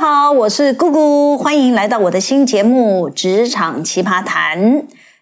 [0.00, 4.58] 好，我是姑姑，欢迎来到我的新节目《职场奇葩谈》。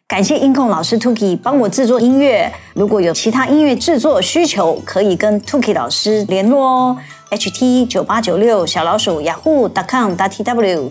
[0.07, 2.53] 感谢音控老师 Tuki 帮我制作音乐。
[2.75, 6.97] 如果有其他音乐制作需求，可以跟 Tuki 老师联络哦。
[7.33, 10.91] ht 九八九六小老鼠 yahoo.com.tw。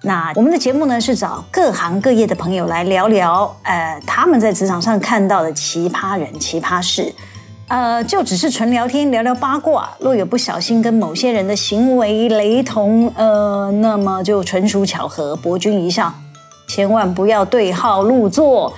[0.00, 7.14] 那我们的节目呢，是找各行各业的朋友来聊聊，呃，他们在职场上看到的奇葩人、奇葩事。
[7.68, 9.90] 呃，就只是纯聊天，聊聊八卦。
[9.98, 16.14] 若有不小心跟某些人的行为雷同，呃，那么就纯属巧合，博君一笑，
[16.68, 18.72] 千万不要对号入座。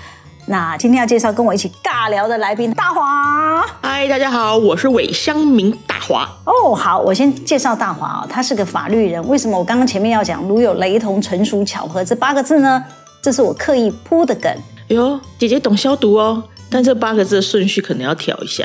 [0.46, 3.62] 那今天要介绍跟我一起尬聊的来宾，大华。
[3.82, 6.26] 嗨，大家好，我是韦香民大华。
[6.46, 9.28] 哦，好，我先介绍大华啊，他是个法律人。
[9.28, 12.82] 为什么我刚刚前面要讲“如有雷同，纯属巧合”这八个字呢？
[13.20, 14.50] 这是我刻意铺的梗。
[14.88, 16.42] 哟，姐姐懂消毒哦。
[16.70, 18.64] 但这八个字的顺序可能要调一下，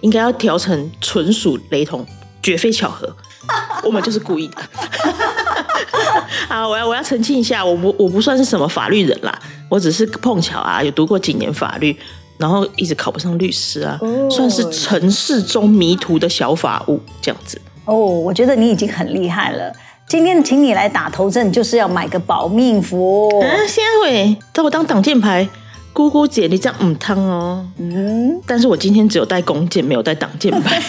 [0.00, 2.06] 应该要调成纯属雷同，
[2.42, 3.14] 绝非巧合。
[3.82, 4.56] 我们就是故意的。
[6.48, 9.36] 啊，我要我要澄清一下，我不我不算是什么法律人啦，
[9.68, 11.96] 我只是碰巧啊，有读过几年法律，
[12.38, 13.98] 然后一直考不上律师啊，
[14.30, 17.60] 算是尘世中迷途的小法务这样子。
[17.84, 19.72] 哦，我觉得你已经很厉害了。
[20.06, 23.28] 今天请你来打头阵，就是要买个保命符。
[23.42, 25.48] 嗯，先会找我当挡箭牌。
[25.92, 27.66] 姑姑姐，你这样唔烫哦。
[27.78, 30.82] 嗯，但是我今天只有带弓箭，没有带挡箭牌。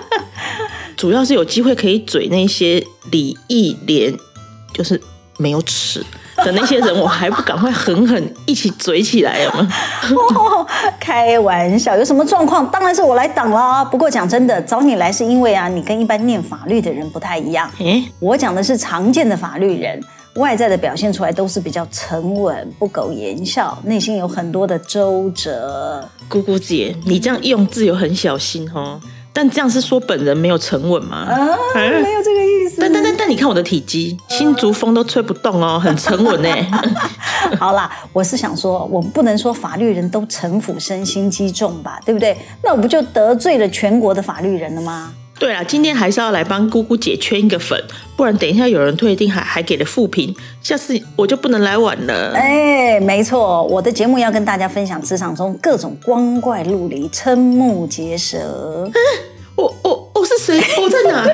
[0.96, 4.14] 主要是有机会可以嘴那些礼义廉，
[4.74, 5.00] 就是
[5.38, 6.04] 没有齿
[6.36, 9.66] 的那些人，我还不赶快狠狠一起嘴起来吗？
[10.34, 10.66] 哦，
[11.00, 12.70] 开玩笑，有什么状况？
[12.70, 13.82] 当然是我来挡啦。
[13.82, 17.70] 不过讲真的，找你来是因为啊，你跟一般念法律的人不太一样。
[17.78, 19.98] 诶，我讲的是常见的法律人。
[20.36, 26.08] 外在的表现出来都是比较沉稳、不苟言笑，内心有很多的周折。
[26.28, 29.00] 姑姑姐，你这样用字有很小心哦。
[29.32, 31.18] 但这样是说本人没有沉稳吗？
[31.18, 31.36] 啊，
[31.74, 32.80] 没有这个意思。
[32.80, 36.48] 但但但但，你看我的体积，新竹风都吹不动哦，很沉稳呢。
[37.58, 42.36] 好啦，我是想说，我们不能说法律人都城府深、心机重吧，对不对？
[42.62, 45.12] 那我不就得罪了全国的法律人了吗？
[45.40, 47.82] 对啊，今天还是要来帮姑姑姐圈一个粉，
[48.14, 52.32] 不然等一下有人退订还还给了负评，下次我就不能来晚了。
[52.34, 58.38] 哎，没错，我的节目要跟大家分享职场中各种光怪陆离、瞠目结舌。
[58.92, 58.92] 嗯，
[59.56, 60.60] 我我我是谁？
[60.78, 61.26] 我在哪？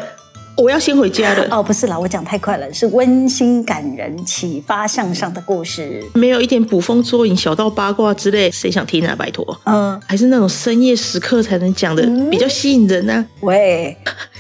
[0.57, 1.47] 我要先回家了。
[1.51, 9.15] 哦，不是啦，我讲太快了，是温馨感人、启发向上的故事，没有一点捕风捉影、小道八卦之类，谁想听啊？
[9.17, 13.27] 拜托，嗯，还是那种深夜时刻才能讲的，嗯、比较吸引人呢、啊。
[13.41, 13.95] 喂，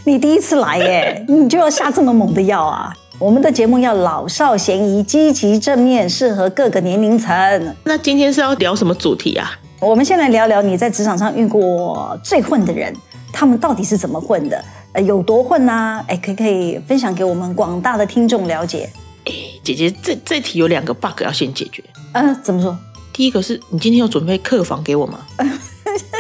[0.05, 2.93] 你第一次来耶， 你就要下这么猛的药啊？
[3.19, 7.77] 我们的节目要老少咸宜、积极正面，适合各个年龄层。
[7.85, 9.53] 那今天是要聊什么主题啊？
[9.81, 12.91] 我们先来聊聊你在职场上遇过最混的人，
[13.31, 14.63] 他们到底是怎么混的？
[15.01, 16.05] 有多混呐、啊？
[16.09, 18.91] 哎，可以可以分享给我们广大的听众了解。
[19.25, 21.83] 哎，姐姐，这这题有两个 bug 要先解决。
[22.13, 22.77] 嗯、呃，怎么说？
[23.13, 25.21] 第一个是你今天有准备客房给我吗？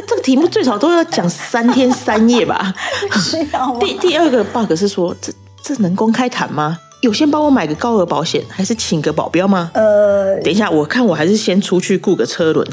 [0.06, 2.74] 这个题目最少都要讲三天三夜吧？
[3.22, 3.76] 需要？
[3.78, 5.32] 第第二个 bug 是说，这
[5.62, 6.78] 这能公开谈吗？
[7.02, 9.70] 有先帮我买个高额保险，还是请个保镖吗？
[9.74, 12.66] 呃，等一下，我看我还是先出去雇个车轮。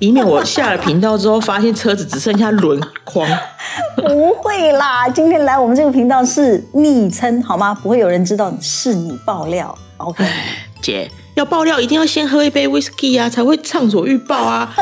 [0.00, 3.26] 以免我下了频道之后，发现车子只剩下轮框。
[4.06, 7.74] 不会啦，今天来我们这个频道是昵称好吗？
[7.74, 9.76] 不会有人知道是你爆料。
[9.96, 10.24] OK，
[10.82, 14.74] 姐要爆料一定要先喝一杯 whisky 啊，才会畅所欲爆啊。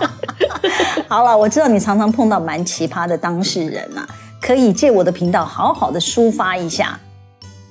[1.08, 4.06] 好了，我知道你常常碰到蛮奇葩的当事人啊，
[4.40, 6.98] 可以借我的频道好好的抒发一下。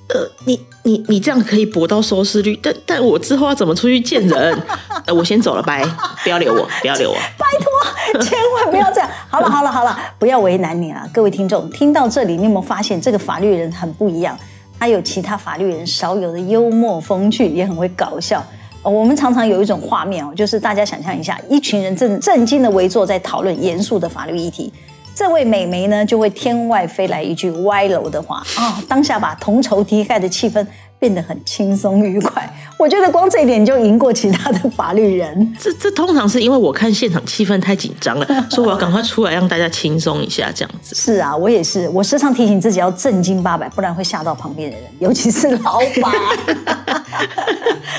[0.08, 4.62] 呃，你你你这样可以博到收视率，但但我之后要怎么出去见人？
[5.04, 5.84] 呃，我先走了，拜，
[6.22, 7.65] 不要留我，不要留我， 拜托，
[8.22, 9.08] 千万不要这样。
[9.28, 14.36] 好了好了好了，不要为难你了，各位听众，听到这里，你有没有发现这个法律人很不一样？
[14.78, 18.44] 他有其他法律人少有的幽默风趣，也很会搞笑。
[18.82, 24.72] 我们常常有一种画面哦，就是大家想象一下，一群人正正经的围坐在讨论严肃的法律议题。
[25.14, 30.64] 这位美眉呢，就会天外飞来一句歪楼的话啊、当下把同仇敌忾的气氛
[30.98, 32.48] 变得很轻松愉快。
[32.78, 35.54] 我觉得光这一点就赢过其他的法律人。
[35.58, 40.94] 这这通常是因为我看现场气氛太紧张了， 所以我要赶快出来让大家轻松一下，这样子。
[40.94, 46.12] 是啊，我也是，我时常提醒自己要正经八百，不然会吓到旁边的人，尤其是老板。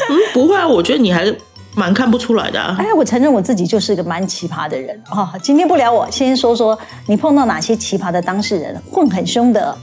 [0.09, 1.38] 嗯，不会啊，我觉得你还是。
[1.75, 2.75] 蛮看不出来的啊！
[2.79, 5.31] 哎，我承认我自己就是一个蛮奇葩的人啊。
[5.44, 9.77] 今天不聊我，先说说你碰到哪些奇葩的当事人，混很凶的。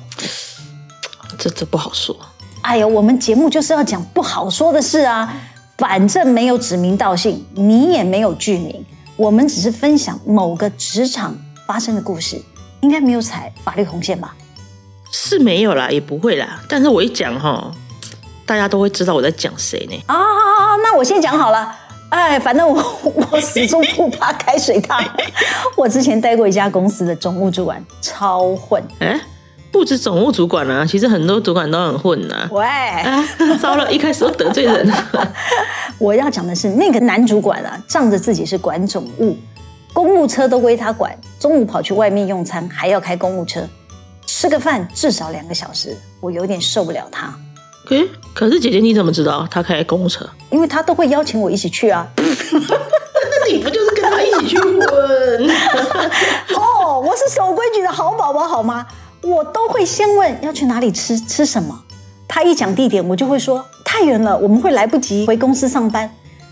[1.38, 2.16] 这这不好说。
[2.64, 5.32] 哎呦，我们节目就是要讲不好说的事啊。
[5.76, 8.84] 反正没有指名道姓，你也没有具名，
[9.16, 12.40] 我们只是分享某个职场发生的故事，
[12.80, 14.34] 应该没有踩法律红线吧？
[15.10, 16.62] 是没有啦，也不会啦。
[16.68, 17.70] 但是我一讲哈，
[18.46, 20.02] 大家都会知道我在讲谁呢？
[20.06, 20.16] 啊，
[20.82, 21.70] 那我先讲好了。
[22.10, 22.80] 哎，反正我
[23.32, 25.04] 我始终不怕开水烫。
[25.76, 28.80] 我之前待过一家公司的总务主管，超混。
[29.00, 29.20] 哎，
[29.74, 32.48] 不止总务主管啊，其实很多主管都很混呐、啊。
[32.52, 33.24] 喂，啊，
[33.60, 35.32] 糟了，一开始都得罪人了。
[35.98, 39.36] 我要讲的是那个男主管啊，仗着自己是管总务，
[39.92, 43.68] 公务车都归他管，中午跑去外面用餐还要开公务车，
[44.24, 47.34] 吃个饭至少两个小时，我有点受不了他。
[47.90, 48.00] 哎，
[48.32, 50.24] 可是姐姐你怎么知道他开公务车？
[50.50, 52.06] 因为他都会邀请我一起去啊。
[52.16, 54.78] 那你不就是跟他一起去混？
[56.54, 58.86] 哦，我是守规矩的好宝宝，好吗？
[59.24, 61.82] 我都会先问要去哪里吃，吃什么。
[62.28, 66.10] 他一讲地点，我就会说太远了，我们会来不及回公司上班。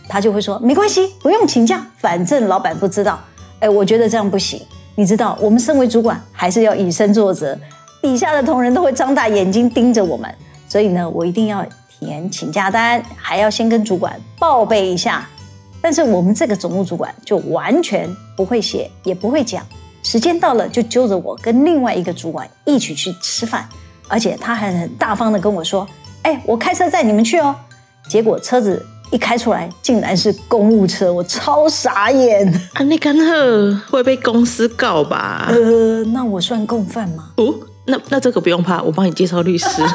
[0.08, 3.20] 他就会说没关系，不用请假，反正老板不知道。
[3.60, 4.60] 哎，我觉得这样不行。
[4.94, 7.58] 你知道，我们身为主管，还是要以身作则，
[8.02, 10.32] 底下的同仁都会张大眼睛盯着我们。
[10.68, 11.64] 所以呢，我一定要
[11.98, 15.28] 填请假单，还要先跟主管报备一下。
[15.80, 19.66] 但是我们这个总务主管就完全不会写，也不会讲。
[20.02, 23.68] 时间到了就揪着我跟另外一个主管一起去吃饭，
[24.08, 25.86] 而且他还很大方的跟我说
[26.22, 27.54] ：“哎，我开车载你们去哦。”
[28.08, 32.52] 结果车子一开出来，竟然是公务车，我超傻眼。
[32.74, 33.32] 啊，你刚好
[33.90, 35.46] 会被公司告吧？
[35.48, 37.30] 呃，那我算共犯吗？
[37.36, 37.54] 哦，
[37.86, 39.66] 那那这个不用怕，我帮你介绍律师。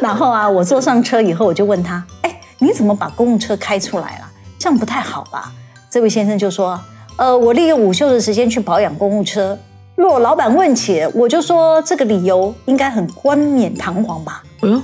[0.00, 4.26] 然后啊，我坐上车以后，我就问他：“哎，你怎么把公务车开出来了？
[4.58, 5.52] 这样不太好吧？”
[5.90, 6.80] 这位先生就说
[7.20, 9.56] ：“呃，我利用午休的时间去保养公务车。
[9.94, 14.80] 若老板问起，我就说这个理由应该很冠冕堂皇吧？”哎呦，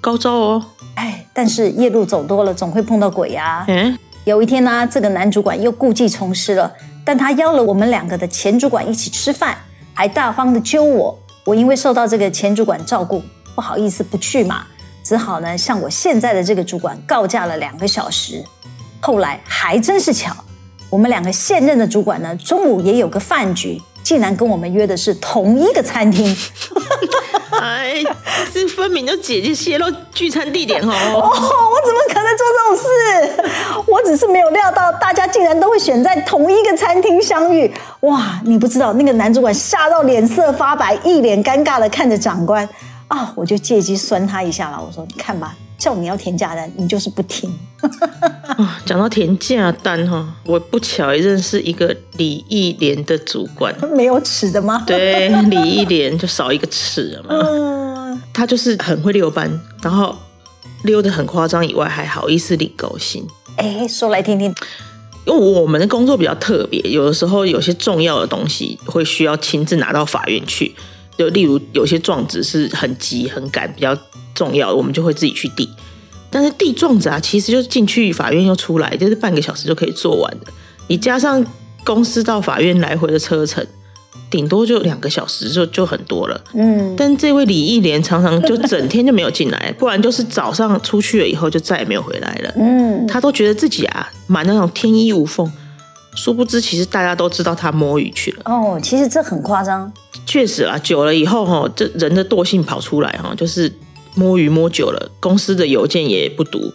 [0.00, 0.64] 高招哦！
[0.94, 3.64] 哎，但是夜路走多了，总会碰到鬼呀。
[3.66, 6.72] 嗯，有一天呢，这个男主管又故技重施了，
[7.04, 9.58] 但他邀了我们两个的前主管一起吃饭，
[9.92, 11.18] 还大方的揪我。
[11.44, 13.20] 我因为受到这个前主管照顾，
[13.56, 14.64] 不好意思不去嘛，
[15.02, 18.44] 只好呢向我现在的这个主管告假了两个小时。
[19.00, 20.32] 后来还真是巧，
[20.90, 26.36] 我们两个现任的主管呢，中午也有个饭局，竟然跟我们约的是同一个餐厅。
[27.52, 28.02] 哎，
[28.52, 30.90] 这分明就姐姐泄露聚餐地点哦！
[30.90, 33.82] 哦，我怎么可能做这种事？
[33.86, 37.72] 我只是没有料到大家竟然都会选在同一个餐厅相遇。
[38.00, 42.68] 哇，你不知道那个男主管吓到脸色发白，一脸尴尬的看着长官
[43.08, 43.32] 啊！
[43.36, 44.82] 我就借机酸他一下了。
[44.84, 47.50] 我说：“你看吧，叫你要填假单，你就是不听。
[48.58, 54.84] ”啊，讲到填假单哈，我不巧也认识一个李义廉的主管， 没有齿的吗？
[54.86, 57.28] 对，李义廉就少一个齿了嘛。
[57.30, 59.50] 嗯，他就是很会溜班，
[59.82, 60.14] 然后
[60.82, 63.26] 溜得很夸张以外，还好意思领高薪。
[63.56, 64.54] 哎，说来听听。
[65.26, 70.74] 因为我们的工作比较特别，有的时候有些重要的东西会需要亲自拿到法院去，
[71.16, 73.96] 就例如有些状子是很急很赶，比较
[74.40, 75.68] 重要的，我们就会自己去递。
[76.30, 80.46] 但是递状子啊，其实就是进去法院又出来，就是半个小时就可以做完的。
[80.86, 81.44] 你加上
[81.84, 83.66] 公司到法院来回的车程，
[84.30, 86.40] 顶多就两个小时就就很多了。
[86.54, 92.52] 嗯，但这位李义莲常常就整天就没有进来，不然就是早上出去了以后就再也没有回来了。
[92.56, 95.50] 嗯，他都觉得自己啊满那种天衣无缝，
[96.14, 98.42] 殊不知其实大家都知道他摸鱼去了。
[98.44, 99.92] 哦，其实这很夸张。
[100.24, 103.72] 确实啊，久了以后哈，这人的惰性跑出来哈，就是。
[104.14, 106.72] 摸鱼摸久了，公司的邮件也不读，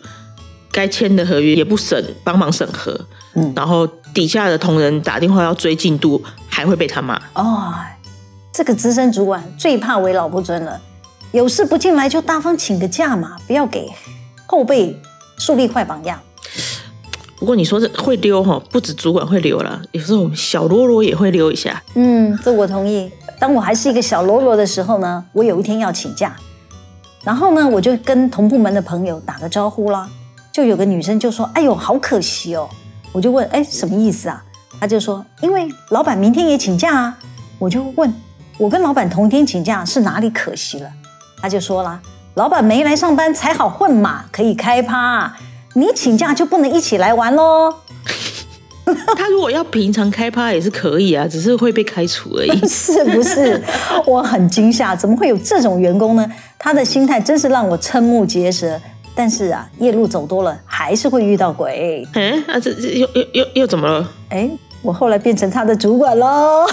[0.71, 2.99] 该签的合约也不审，帮忙审核。
[3.33, 7.21] 嗯，然后底下的同仁打电话要追进度，还会被他骂。
[7.33, 7.73] 哦，
[8.53, 10.79] 这个资深主管最怕为老不尊了，
[11.33, 13.89] 有事不进来就大方请个假嘛，不要给
[14.47, 14.97] 后辈
[15.37, 16.19] 树立坏榜样。
[17.37, 21.83] 不过你说这会溜哈，不止主管会溜了，有时候小喽啰也会溜一下。
[21.95, 23.11] 嗯，这我同意。
[23.37, 26.33] 当我还是一个小喽啰的时候呢，我有一天要请假。
[27.25, 30.07] 然后呢，我就跟同部门的朋友打个招呼啦，
[30.51, 32.69] 就有个女生就说：“哎呦，好可惜哦。”
[33.11, 34.43] 我就问：“哎，什么意思啊？”
[34.79, 37.17] 她就说：“因为老板明天也请假啊。”
[37.57, 38.13] 我就问
[38.59, 40.89] ：“我跟老板同天请假是哪里可惜了？”
[41.41, 41.99] 她就说啦
[42.35, 45.35] ：“老板没来上班才好混嘛，可以开趴。
[45.73, 47.73] 你请假就不能一起来玩喽。”
[49.17, 52.59] 他如果要平常开趴也是可以啊，只是会被开除而已。
[52.67, 53.61] 是不是？
[54.05, 56.31] 我很惊吓，怎么会有这种员工呢？
[56.57, 58.79] 他的心态真是让我瞠目结舌。
[59.17, 62.05] 但是啊，夜路走多了，还是会遇到鬼。
[62.15, 64.11] 哎，啊，这这又又又又怎么了？
[64.27, 64.49] 哎，
[64.81, 66.67] 我后来变成他的主管喽。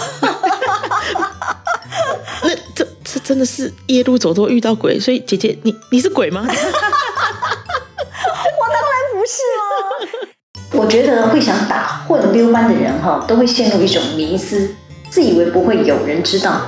[2.41, 6.41] 那这这真的是夜路走多遇到鬼，所以姐姐你你是鬼吗？
[6.41, 6.57] 我当
[8.75, 9.63] 然不是哦。
[10.83, 14.69] 我觉得会想打混溜班的人哈，都会陷入一种迷思，
[15.09, 16.59] 自以为不会有人知道。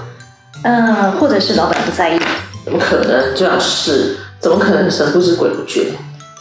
[0.63, 2.19] 呃，或者是老板不在意？
[2.63, 3.35] 怎么可能？
[3.35, 5.87] 这样是怎么可能神不知鬼不觉？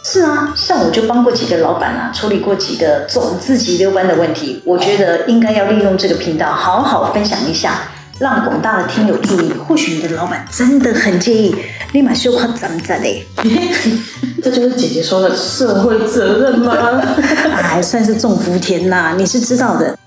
[0.05, 4.61] 是啊，像我就帮过几个老板啊，处理过几个总自己溜班的问题。
[4.63, 7.81] 我觉得应该要利用这个频道，好好分享一下，
[8.19, 9.51] 让广大的听友注意。
[9.67, 11.53] 或许你的老板真的很介意，
[11.91, 13.25] 立马修夸怎么怎的。
[14.43, 16.94] 这就是姐姐说的社会责任吗？
[17.75, 19.99] 还算是种福田呐，你是知道的。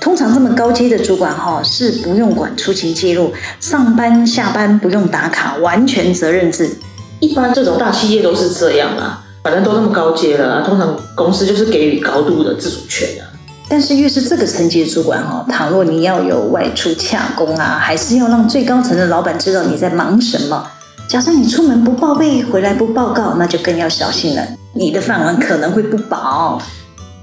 [0.00, 6.70] 通常这么高阶的主管哈，是不用管出勤记录，上班下班不用打卡，完全责任制。
[7.18, 13.26] 一般这种大企业都是这样啊，反正都那么高阶了，通常公司就是给予高度的自主权啊。
[13.68, 20.64] 但是越是这个层级的主管哈，倘若你要有外出洽公啊，还是要让最高层的老板知道你在忙什么。
[21.08, 26.62] 假设你出门不报备，回来不报告，那就更要小心了，你的饭碗可能会不保。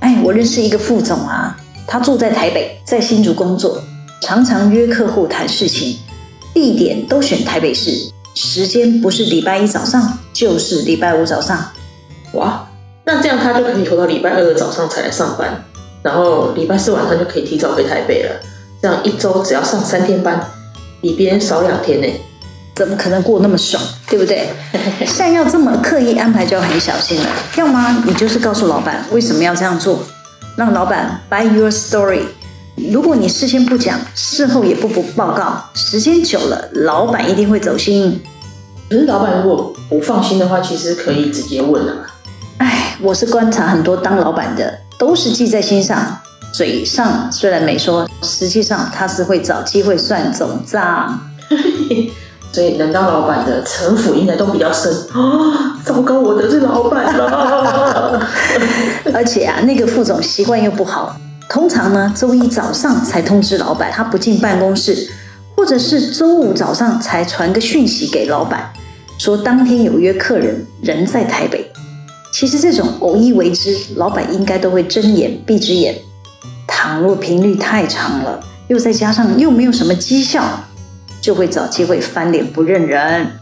[0.04, 1.58] 哎，我认识一个副总啊。
[1.88, 3.82] 他住在台北，在新竹工作，
[4.22, 5.98] 常常约客户谈事情，
[6.54, 11.70] 地点都选台北市，时间不是礼拜一早上，就是礼拜五早上。
[12.34, 12.68] 哇，
[13.06, 15.64] 那这样他就可以拖到礼拜二的早上才来上班，
[16.02, 18.42] 然后礼拜四晚上就可以提早回台北了。
[18.82, 20.46] 这样一周只要上三天班，
[21.02, 22.08] 比别人少两天呢。
[22.76, 24.50] 怎么可能过那么爽，对不对？
[25.06, 27.28] 像要这么刻意安排，就要很小心了。
[27.56, 30.04] 要么你就是告诉老板为什么要这样做。
[30.56, 32.22] 让老板 buy your story。
[32.76, 38.22] 如果你事先不讲，事后也不不报告，时间久了，老板一定会走心。
[38.90, 42.06] 可是老板如果不放心的话，其实可以直接问啊。
[42.58, 46.20] 哎，我是观察很多当老板的，都是记在心上，
[46.54, 51.20] 嘴上虽然没说，实际上他是会找机会算总账。
[52.54, 55.76] 所以能当老板的城府应该都比较深啊！
[55.84, 58.22] 糟糕，我得罪老板了。
[59.12, 61.18] 而且啊，那个副总习惯又不好，
[61.50, 65.10] 通常呢，周一早上才通知老板他不进办公室，
[65.58, 68.72] 或者是周五早上才传个讯息给老板，
[69.18, 71.72] 说当天有约客人，人在台北。
[72.32, 75.96] 其实这种偶一为之，老板应该都会睁眼闭只眼。
[76.68, 80.44] 倘若频率太长了，又再加上又没有什么绩效。
[81.24, 83.40] 就会找机会翻脸不认人。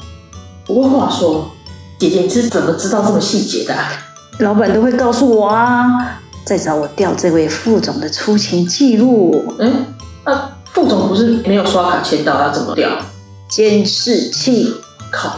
[0.67, 1.49] 不过话说，
[1.97, 3.75] 姐姐你是怎么知道这么细节的？
[4.37, 6.19] 老板都会告诉我啊。
[6.45, 9.55] 在找我调这位副总的出勤记录。
[9.59, 9.67] 哎，
[10.25, 12.87] 那副总不是没有刷卡签到，要怎么调？
[13.49, 14.75] 监视器。
[15.11, 15.37] 靠，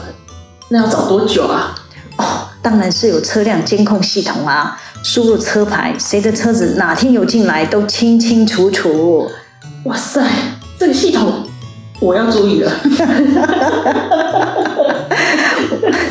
[0.67, 1.73] 那要找多久啊？
[2.17, 2.25] 哦，
[2.61, 9.29] 当然是有车辆监控系统啊，输入车牌，谁的车子哪天有进来都清清楚楚。
[9.85, 10.21] 哇塞，
[10.77, 11.47] 这个系统。
[12.03, 12.69] 我要注意了，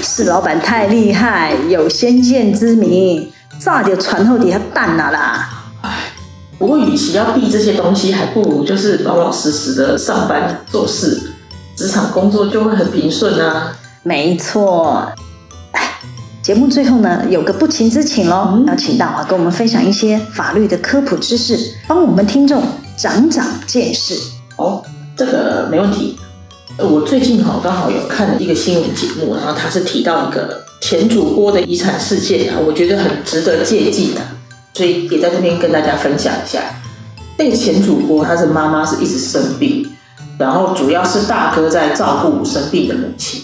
[0.01, 5.51] 是老板太厉害，有先见之明，炸掉船后底下蛋了啦。
[5.83, 5.91] 哎，
[6.59, 11.35] 不过与其要避这些东西，还不如就是老老实实的上班做事，
[11.77, 13.77] 职场工作就会很平顺啊。
[14.03, 15.13] 没错，
[15.73, 15.99] 哎，
[16.43, 22.63] 节目最后呢，有个不情之请喽，嗯、要请大华跟我们分享一些法律的科普知识，帮我们听众
[22.97, 24.15] 长长见识
[24.57, 24.83] 哦。
[25.17, 26.17] 这个没问题。
[26.79, 34.21] 我最近哈刚好有看一个新闻节目，然后他是提到一个前主播的遗产事件啊，我觉得很值得借鉴的，
[34.73, 36.61] 所以也在这边跟大家分享一下。
[37.37, 39.87] 那个前主播他是妈妈是一直生病，
[40.39, 43.43] 然后主要是大哥在照顾生病的母亲，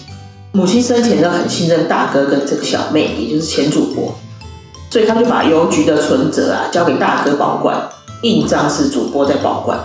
[0.51, 4.15] 母亲生前都很信任大哥跟这个小妹，也就是前主播，
[4.89, 7.87] 所以他就把邮局的存折啊交给大哥保管，
[8.23, 9.79] 印章是主播在保管。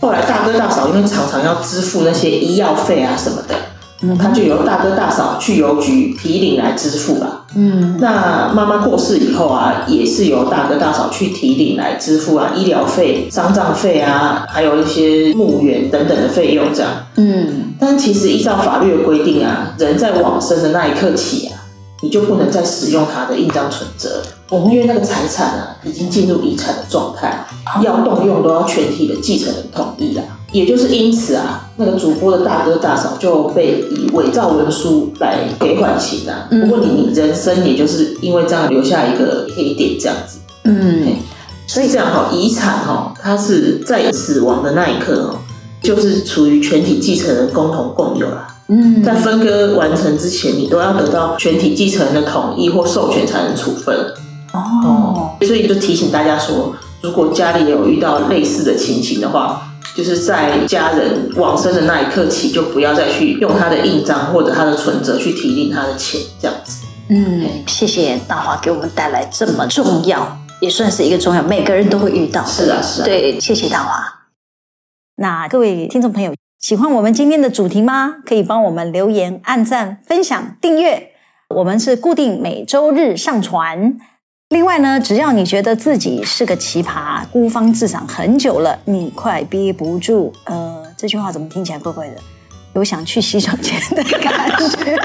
[0.00, 3.54] 后来大哥大嫂因为常常要支付那些医药费啊什么的，
[4.02, 7.44] 嗯，他就由大哥大嫂去邮局提领来支付了。
[7.54, 16.90] 嗯，那妈妈过世以后啊，也是由大哥大嫂去提领来支付啊，医疗费、丧葬费啊，还有一些墓园等等的费用这样。
[17.16, 21.59] 嗯，但其实依照法律的规定啊，人在往生的那一刻起啊，
[22.02, 24.22] 你就不能再使用他的印章存折。
[24.50, 27.46] 因为那个财产啊，已经进入遗产的状态，
[27.82, 30.22] 要动用都要全体的继承人同意啦。
[30.50, 36.48] 也就是因此啊，那个主播的大哥大嫂就被以伪造文书来给缓刑啊。
[36.50, 40.40] 不过你你人生也就是因为这样留下一个黑点这样子。
[40.64, 41.14] 嗯，
[41.68, 45.38] 所以这样哈，遗产哈，它是在死亡的那一刻哦，
[45.80, 48.49] 就是处于全体继承人共同共有啦。
[48.70, 54.14] 嗯，在分割完成之前，你都要得到全体继承人的同意或授权才能处分。
[54.52, 59.62] 哦，所以就提醒大家说，如果家里有遇到类似的情形的话，
[59.96, 66.86] 就是在家人往生的那一刻起，就不要再去用他的印章或者他的存折去提领他的钱，这样子。
[67.08, 72.44] 嗯，谢谢大华给我们带来这么重要，也算是一个重要，每个人都会遇到。
[72.44, 73.04] 是啊，是啊。
[73.04, 74.00] 对，谢谢大华。
[75.16, 78.16] 那各位听众朋友，喜欢我们今天的主题吗？
[78.26, 81.12] 可以帮我们留言、按赞、分享、订阅。
[81.48, 83.96] 我们是固定每周日上传。
[84.50, 90.30] 另外呢，只要你觉得自己是个奇葩，孤芳自赏很久了，你快憋不住。
[90.44, 92.16] 呃，这句话怎么听起来怪怪的？
[92.74, 94.98] 有想去洗手间的感觉。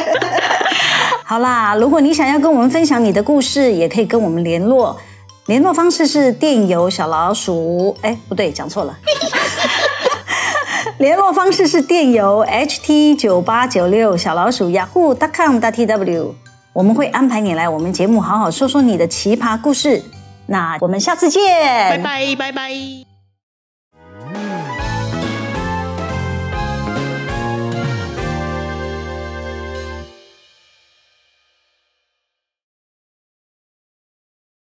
[1.24, 5.00] 好啦，如果你想要跟我们分享你的故事，也可以跟我们联络。
[5.46, 8.98] 联络方式是电邮小老鼠，哎，不对，讲错了。
[10.98, 16.32] 联络方式是电邮 ht 九八九六小老鼠 yahoo.com.tw，
[16.72, 20.02] 我们会安排你来我们节目，好好说说你的奇葩故事。
[20.48, 21.42] 那我们下次见，
[21.90, 23.15] 拜拜拜拜。